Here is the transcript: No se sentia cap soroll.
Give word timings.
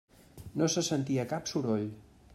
No 0.61 0.69
se 0.75 0.83
sentia 0.89 1.27
cap 1.35 1.55
soroll. 1.55 1.89